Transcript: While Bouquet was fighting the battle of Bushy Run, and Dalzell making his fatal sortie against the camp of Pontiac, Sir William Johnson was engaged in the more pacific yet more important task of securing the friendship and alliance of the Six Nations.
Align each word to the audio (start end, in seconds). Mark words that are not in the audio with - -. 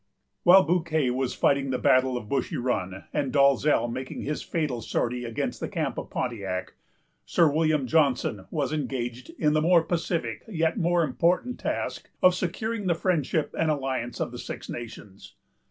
While 0.41 0.63
Bouquet 0.63 1.11
was 1.11 1.35
fighting 1.35 1.69
the 1.69 1.77
battle 1.77 2.17
of 2.17 2.27
Bushy 2.27 2.57
Run, 2.57 3.03
and 3.13 3.31
Dalzell 3.31 3.87
making 3.87 4.23
his 4.23 4.41
fatal 4.41 4.81
sortie 4.81 5.25
against 5.25 5.59
the 5.59 5.67
camp 5.69 5.99
of 5.99 6.09
Pontiac, 6.09 6.73
Sir 7.23 7.47
William 7.51 7.85
Johnson 7.85 8.47
was 8.49 8.73
engaged 8.73 9.29
in 9.37 9.53
the 9.53 9.61
more 9.61 9.83
pacific 9.83 10.43
yet 10.47 10.75
more 10.75 11.03
important 11.03 11.59
task 11.59 12.09
of 12.23 12.33
securing 12.33 12.87
the 12.87 12.95
friendship 12.95 13.53
and 13.55 13.69
alliance 13.69 14.19
of 14.19 14.31
the 14.31 14.39
Six 14.39 14.69
Nations. 14.69 15.35